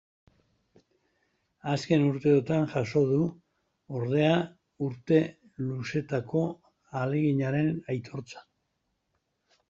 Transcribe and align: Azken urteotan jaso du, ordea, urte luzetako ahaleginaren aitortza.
Azken 1.73 2.05
urteotan 2.05 2.63
jaso 2.71 3.03
du, 3.09 3.19
ordea, 3.99 4.31
urte 4.87 5.19
luzetako 5.65 6.41
ahaleginaren 6.55 7.69
aitortza. 7.95 8.43